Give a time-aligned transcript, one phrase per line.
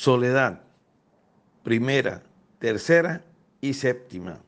[0.00, 0.60] Soledad,
[1.64, 2.22] primera,
[2.60, 3.24] tercera
[3.60, 4.38] y séptima.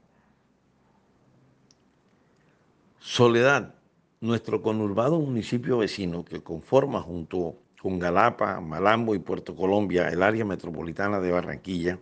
[3.00, 3.74] Soledad,
[4.20, 10.44] nuestro conurbado municipio vecino que conforma junto con Galapa, Malambo y Puerto Colombia el área
[10.44, 11.98] metropolitana de Barranquilla,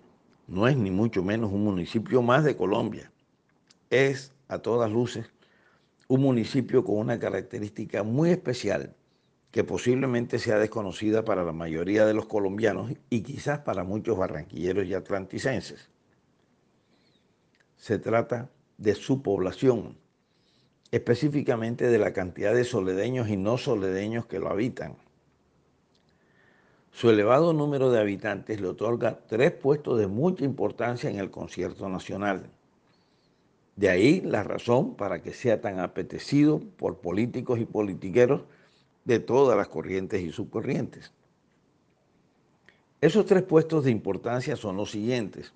[0.47, 3.11] no es ni mucho menos un municipio más de Colombia.
[3.89, 5.33] Es, a todas luces,
[6.07, 8.95] un municipio con una característica muy especial
[9.51, 14.87] que posiblemente sea desconocida para la mayoría de los colombianos y quizás para muchos barranquilleros
[14.87, 15.89] y atlanticenses.
[17.77, 19.97] Se trata de su población,
[20.91, 24.97] específicamente de la cantidad de soledeños y no soledeños que lo habitan.
[26.91, 31.89] Su elevado número de habitantes le otorga tres puestos de mucha importancia en el concierto
[31.89, 32.51] nacional.
[33.77, 38.43] De ahí la razón para que sea tan apetecido por políticos y politiqueros
[39.09, 41.15] de todas las corrientes y subcorrientes.
[43.01, 45.55] Esos tres puestos de importancia son los siguientes.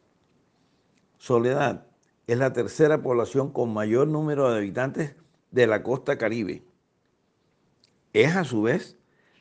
[1.18, 1.84] Soledad
[2.26, 5.16] es la tercera población con mayor número de habitantes
[5.50, 6.62] de la costa caribe.
[8.14, 8.96] Es a su vez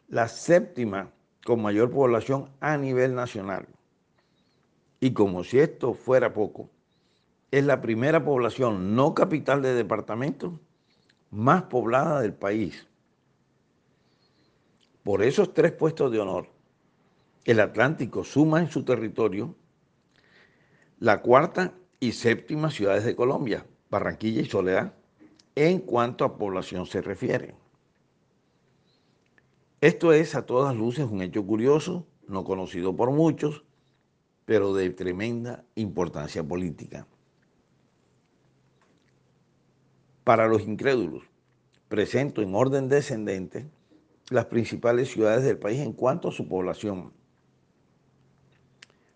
[0.09, 1.13] la séptima
[1.45, 3.65] con mayor población a nivel nacional.
[4.99, 6.69] Y como si esto fuera poco,
[7.49, 10.59] es la primera población no capital de departamento
[11.29, 12.90] más poblada del país.
[15.03, 16.47] Por esos tres puestos de honor,
[17.45, 19.55] el Atlántico suma en su territorio
[20.99, 24.93] la cuarta y séptima ciudades de Colombia, Barranquilla y Soledad,
[25.55, 27.55] en cuanto a población se refiere.
[29.81, 33.63] Esto es a todas luces un hecho curioso, no conocido por muchos,
[34.45, 37.07] pero de tremenda importancia política.
[40.23, 41.23] Para los incrédulos,
[41.89, 43.67] presento en orden descendente
[44.31, 47.13] las principales ciudades del país en cuanto a su población.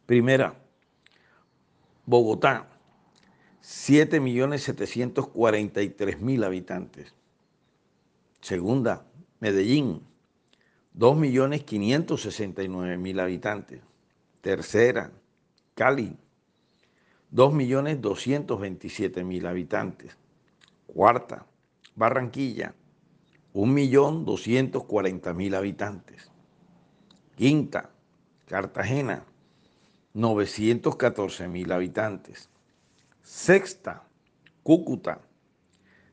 [0.05, 0.61] Primera,
[2.05, 2.67] Bogotá,
[3.63, 7.15] 7.743.000 habitantes.
[8.42, 9.08] Segunda,
[9.39, 10.02] Medellín,
[10.98, 13.82] 2.569.000 habitantes.
[14.42, 15.14] Tercera,
[15.73, 16.17] Cali,
[17.33, 20.17] 2.227.000 habitantes.
[20.86, 21.47] Cuarta,
[21.95, 22.76] Barranquilla,
[23.55, 26.30] 1.240.000 habitantes.
[27.38, 27.89] Quinta,
[28.45, 29.23] Cartagena,
[30.14, 32.49] 914.000 habitantes.
[33.23, 34.04] Sexta,
[34.61, 35.21] Cúcuta,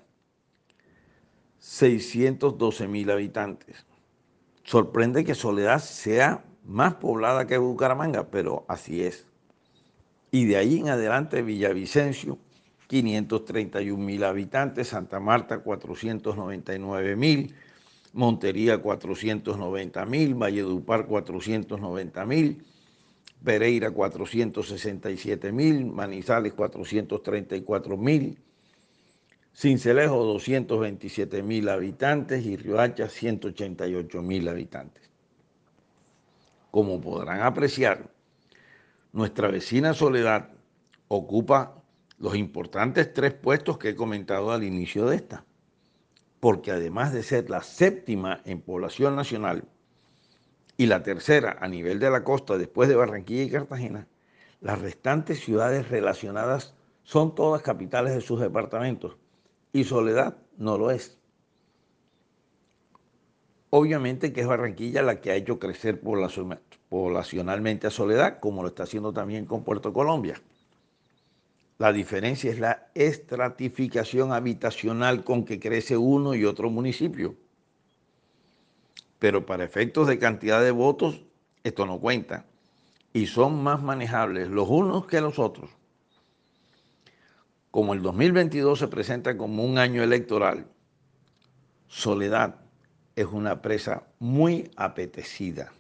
[1.61, 3.87] 612.000 habitantes.
[4.65, 9.27] Sorprende que Soledad sea más poblada que Bucaramanga, pero así es.
[10.31, 12.39] Y de ahí en adelante Villavicencio,
[12.89, 17.53] 531.000 habitantes, Santa Marta, 499.000,
[18.13, 22.65] Montería 490 mil, Valledupar 490 mil,
[23.45, 28.39] Pereira 467 mil, Manizales 434 mil,
[29.55, 35.11] Cincelejo 227 mil habitantes y Riohacha 188 mil habitantes.
[36.71, 38.11] Como podrán apreciar,
[39.13, 40.51] nuestra vecina Soledad
[41.09, 41.83] ocupa
[42.19, 45.45] los importantes tres puestos que he comentado al inicio de esta
[46.41, 49.65] porque además de ser la séptima en población nacional
[50.79, 54.09] y la tercera a nivel de la costa después de Barranquilla y Cartagena,
[54.63, 59.17] las restantes ciudades relacionadas son todas capitales de sus departamentos
[59.73, 61.19] y Soledad no lo es.
[63.71, 68.83] Obviamente que es Barranquilla la que ha hecho crecer poblacionalmente a Soledad, como lo está
[68.83, 70.41] haciendo también con Puerto Colombia.
[71.79, 77.37] La diferencia es la estratificación habitacional con que crece uno y otro municipio.
[79.19, 81.23] Pero para efectos de cantidad de votos,
[81.63, 82.45] esto no cuenta.
[83.13, 85.71] Y son más manejables los unos que los otros.
[87.71, 90.67] Como el 2022 se presenta como un año electoral,
[91.87, 92.57] Soledad
[93.15, 95.73] es una presa muy apetecida.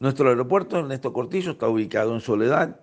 [0.00, 2.80] Nuestro aeropuerto Ernesto Cortizo está ubicado en Soledad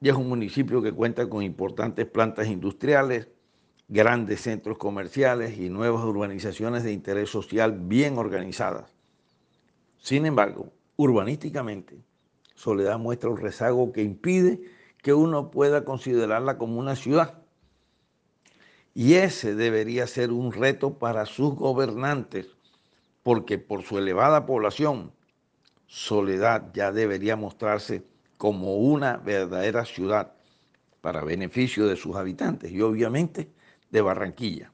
[0.00, 3.28] y es un municipio que cuenta con importantes plantas industriales,
[3.88, 8.94] grandes centros comerciales y nuevas urbanizaciones de interés social bien organizadas.
[9.98, 11.98] Sin embargo, urbanísticamente,
[12.54, 14.62] Soledad muestra un rezago que impide
[15.04, 17.34] que uno pueda considerarla como una ciudad.
[18.94, 22.56] Y ese debería ser un reto para sus gobernantes,
[23.22, 25.12] porque por su elevada población,
[25.86, 28.02] Soledad ya debería mostrarse
[28.38, 30.32] como una verdadera ciudad
[31.02, 33.50] para beneficio de sus habitantes y obviamente
[33.90, 34.72] de Barranquilla.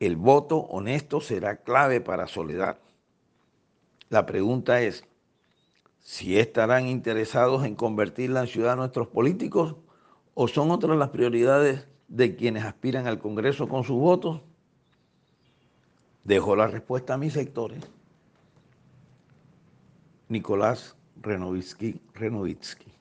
[0.00, 2.78] El voto honesto será clave para Soledad.
[4.08, 5.04] La pregunta es,
[6.00, 9.76] si estarán interesados en convertirla en ciudad nuestros políticos
[10.34, 14.40] o son otras las prioridades de quienes aspiran al Congreso con sus votos.
[16.24, 17.82] Dejo la respuesta a mis sectores.
[20.28, 22.00] Nicolás Renovitsky.
[22.14, 22.95] Renovitsky.